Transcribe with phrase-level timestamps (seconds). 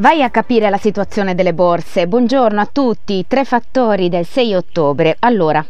[0.00, 2.08] Vai a capire la situazione delle borse.
[2.08, 3.26] Buongiorno a tutti.
[3.28, 5.14] Tre fattori del 6 ottobre.
[5.18, 5.62] Allora,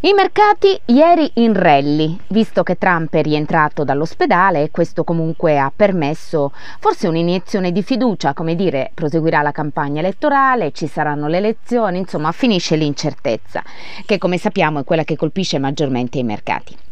[0.00, 5.70] i mercati ieri in rally, visto che Trump è rientrato dall'ospedale e questo comunque ha
[5.76, 11.98] permesso forse un'iniezione di fiducia, come dire, proseguirà la campagna elettorale, ci saranno le elezioni,
[11.98, 13.62] insomma finisce l'incertezza,
[14.06, 16.85] che come sappiamo è quella che colpisce maggiormente i mercati.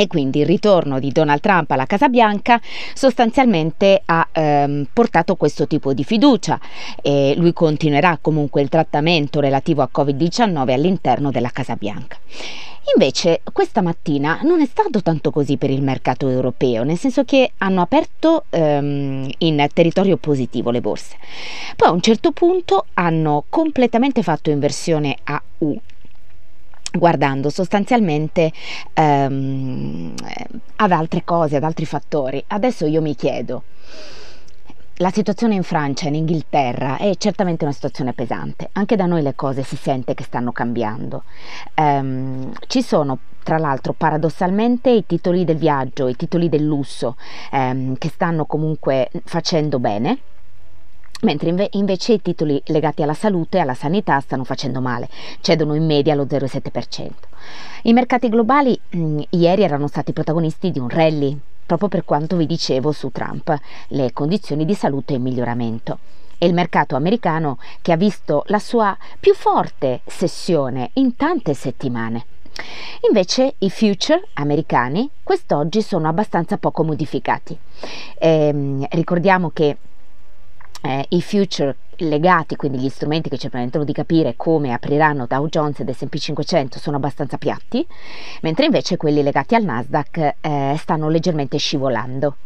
[0.00, 2.58] E quindi il ritorno di Donald Trump alla Casa Bianca
[2.94, 6.58] sostanzialmente ha ehm, portato questo tipo di fiducia
[7.02, 12.16] e lui continuerà comunque il trattamento relativo a Covid-19 all'interno della Casa Bianca.
[12.94, 17.52] Invece questa mattina non è stato tanto così per il mercato europeo, nel senso che
[17.58, 21.16] hanno aperto ehm, in territorio positivo le borse.
[21.76, 25.78] Poi a un certo punto hanno completamente fatto inversione a U
[26.92, 28.52] guardando sostanzialmente
[28.94, 30.14] ehm,
[30.76, 32.42] ad altre cose, ad altri fattori.
[32.46, 33.64] Adesso io mi chiedo,
[35.00, 39.34] la situazione in Francia, in Inghilterra è certamente una situazione pesante, anche da noi le
[39.34, 41.24] cose si sente che stanno cambiando.
[41.76, 47.16] Um, ci sono tra l'altro paradossalmente i titoli del viaggio, i titoli del lusso
[47.52, 50.18] um, che stanno comunque facendo bene,
[51.22, 55.08] mentre inve- invece i titoli legati alla salute e alla sanità stanno facendo male,
[55.40, 57.10] cedono in media lo 0,7%.
[57.82, 62.46] I mercati globali mh, ieri erano stati protagonisti di un rally, proprio per quanto vi
[62.46, 63.56] dicevo su Trump,
[63.88, 65.98] le condizioni di salute in miglioramento.
[66.38, 72.24] E il mercato americano che ha visto la sua più forte sessione in tante settimane.
[73.06, 77.56] Invece i future americani quest'oggi sono abbastanza poco modificati.
[78.18, 79.76] Eh, ricordiamo che
[80.82, 85.46] eh, i future legati, quindi gli strumenti che ci permettono di capire come apriranno Dow
[85.48, 87.86] Jones ed S&P 500 sono abbastanza piatti,
[88.42, 92.36] mentre invece quelli legati al Nasdaq eh, stanno leggermente scivolando.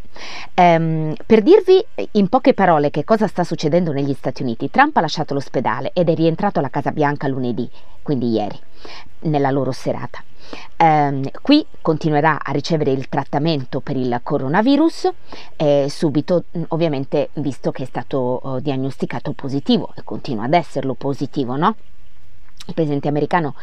[0.54, 5.00] Um, per dirvi in poche parole che cosa sta succedendo negli Stati Uniti, Trump ha
[5.00, 7.68] lasciato l'ospedale ed è rientrato alla Casa Bianca lunedì,
[8.02, 8.58] quindi ieri,
[9.22, 10.22] nella loro serata.
[10.78, 15.10] Um, qui continuerà a ricevere il trattamento per il coronavirus,
[15.56, 21.56] eh, subito ovviamente visto che è stato uh, diagnosticato positivo e continua ad esserlo positivo,
[21.56, 21.76] no?
[22.66, 23.54] Il presidente americano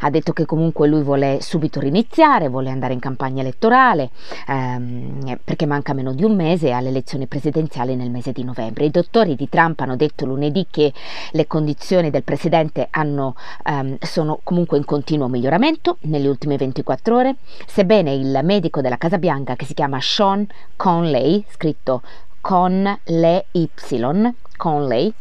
[0.00, 4.10] ha detto che comunque lui vuole subito riniziare, vuole andare in campagna elettorale
[4.48, 5.17] ehm,
[5.58, 8.84] perché manca meno di un mese alle elezioni presidenziali nel mese di novembre.
[8.84, 10.92] I dottori di Trump hanno detto lunedì che
[11.32, 17.36] le condizioni del presidente hanno, ehm, sono comunque in continuo miglioramento nelle ultime 24 ore,
[17.66, 20.46] sebbene il medico della Casa Bianca che si chiama Sean
[20.76, 22.02] Conley, scritto
[22.40, 23.68] con le Y,
[24.56, 25.12] Conley,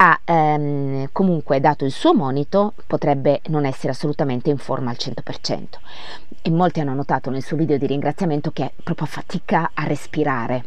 [0.00, 5.64] ha ehm, comunque dato il suo monito, potrebbe non essere assolutamente in forma al 100%.
[6.42, 10.64] E molti hanno notato nel suo video di ringraziamento che proprio fatica a respirare.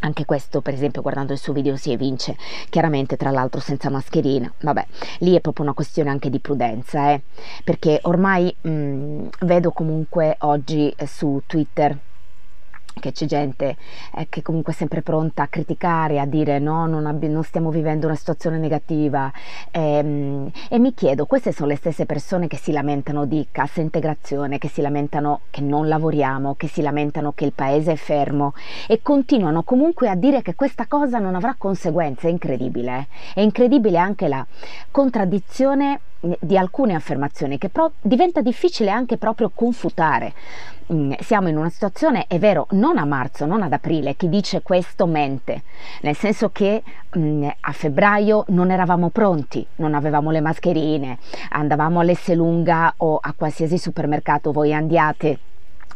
[0.00, 2.36] Anche questo, per esempio, guardando il suo video si evince
[2.70, 4.52] chiaramente, tra l'altro senza mascherina.
[4.60, 4.86] Vabbè,
[5.18, 7.22] lì è proprio una questione anche di prudenza, eh?
[7.64, 11.96] perché ormai mh, vedo comunque oggi eh, su Twitter
[13.00, 13.76] che c'è gente
[14.16, 17.70] eh, che comunque è sempre pronta a criticare, a dire no, non, abbi- non stiamo
[17.70, 19.32] vivendo una situazione negativa
[19.70, 24.58] ehm, e mi chiedo, queste sono le stesse persone che si lamentano di cassa integrazione,
[24.58, 28.54] che si lamentano che non lavoriamo, che si lamentano che il paese è fermo
[28.86, 33.06] e continuano comunque a dire che questa cosa non avrà conseguenze, è incredibile, eh?
[33.34, 34.44] è incredibile anche la
[34.90, 36.00] contraddizione
[36.38, 40.32] di alcune affermazioni che pro- diventa difficile anche proprio confutare.
[40.92, 44.62] Mm, siamo in una situazione, è vero, non a marzo, non ad aprile, chi dice
[44.62, 45.62] questo mente,
[46.02, 46.82] nel senso che
[47.16, 51.18] mm, a febbraio non eravamo pronti, non avevamo le mascherine,
[51.50, 55.38] andavamo all'Esselunga o a qualsiasi supermercato voi andiate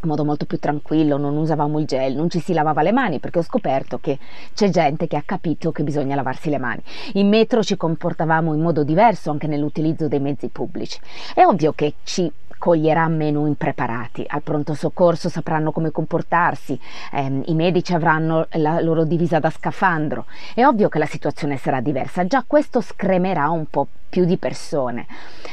[0.07, 3.39] modo molto più tranquillo, non usavamo il gel, non ci si lavava le mani perché
[3.39, 4.19] ho scoperto che
[4.55, 6.83] c'è gente che ha capito che bisogna lavarsi le mani.
[7.15, 10.99] In metro ci comportavamo in modo diverso anche nell'utilizzo dei mezzi pubblici.
[11.35, 14.25] È ovvio che ci coglierà meno impreparati.
[14.27, 16.79] Al pronto soccorso sapranno come comportarsi,
[17.13, 20.27] eh, i medici avranno la loro divisa da scafandro.
[20.55, 25.07] È ovvio che la situazione sarà diversa, già questo scremerà un po' più di persone.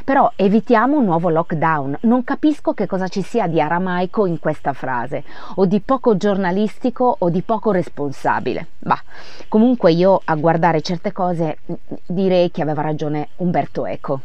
[0.06, 1.98] Però evitiamo un nuovo lockdown.
[2.02, 5.24] Non capisco che cosa ci sia di aramaico in questa frase,
[5.56, 8.68] o di poco giornalistico o di poco responsabile.
[8.80, 9.02] Bah,
[9.48, 11.58] comunque io a guardare certe cose
[12.06, 14.22] direi che aveva ragione Umberto Eco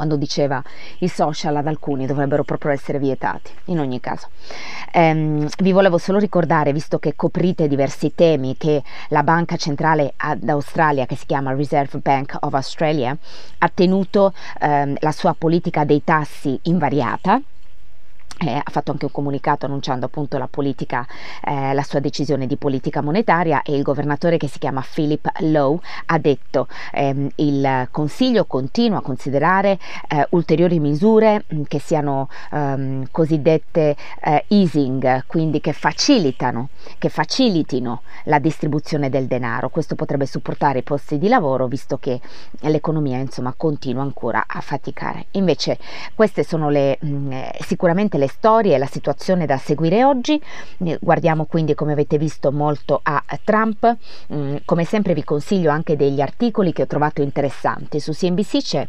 [0.00, 0.62] quando diceva
[1.00, 4.28] i social ad alcuni dovrebbero proprio essere vietati, in ogni caso.
[4.92, 11.04] Ehm, vi volevo solo ricordare, visto che coprite diversi temi, che la banca centrale d'Australia,
[11.04, 13.14] che si chiama Reserve Bank of Australia,
[13.58, 17.38] ha tenuto ehm, la sua politica dei tassi invariata
[18.46, 21.06] eh, ha fatto anche un comunicato annunciando appunto la politica,
[21.44, 25.78] eh, la sua decisione di politica monetaria e il governatore che si chiama Philip Lowe
[26.06, 29.78] ha detto ehm, il Consiglio continua a considerare
[30.08, 38.02] eh, ulteriori misure mm, che siano ehm, cosiddette eh, easing, quindi che facilitano, che facilitino
[38.24, 39.68] la distribuzione del denaro.
[39.68, 42.20] Questo potrebbe supportare i posti di lavoro visto che
[42.60, 45.26] l'economia insomma continua ancora a faticare.
[45.32, 45.78] Invece
[46.14, 50.40] queste sono le, mh, mm, eh, sicuramente le storie e la situazione da seguire oggi.
[50.78, 53.96] Eh, guardiamo quindi, come avete visto, molto a Trump.
[54.32, 58.00] Mm, come sempre vi consiglio anche degli articoli che ho trovato interessanti.
[58.00, 58.88] Su CNBC c'è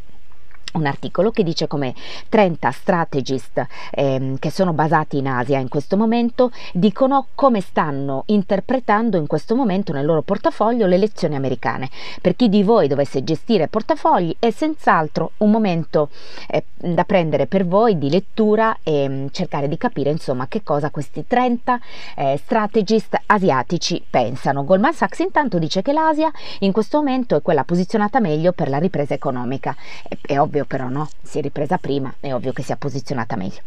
[0.74, 1.94] un articolo che dice come
[2.30, 9.18] 30 strategist ehm, che sono basati in Asia in questo momento dicono come stanno interpretando
[9.18, 11.90] in questo momento nel loro portafoglio le elezioni americane.
[12.22, 16.10] Per chi di voi dovesse gestire portafogli è senz'altro un momento
[16.48, 20.64] eh, da prendere per voi di lettura e mh, mm, cercare di capire insomma che
[20.64, 21.80] cosa questi 30
[22.16, 24.64] eh, strategist asiatici pensano.
[24.64, 28.78] Goldman Sachs intanto dice che l'Asia in questo momento è quella posizionata meglio per la
[28.78, 29.76] ripresa economica.
[30.08, 33.38] È, è ovvio però no, si è ripresa prima, è ovvio che si è posizionata
[33.38, 33.62] meglio.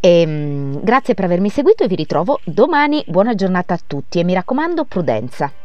[0.00, 4.24] E, ehm, grazie per avermi seguito e vi ritrovo domani, buona giornata a tutti e
[4.24, 5.63] mi raccomando prudenza.